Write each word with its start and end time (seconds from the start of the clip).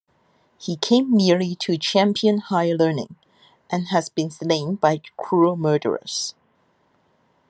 He 0.57 0.77
came 0.77 1.15
merely 1.15 1.53
to 1.57 1.77
champion 1.77 2.39
higher 2.39 2.73
learning 2.75 3.17
and 3.69 3.89
has 3.89 4.09
been 4.09 4.31
slain 4.31 4.73
by 4.73 5.03
cruel 5.15 5.55
murderers. 5.55 6.33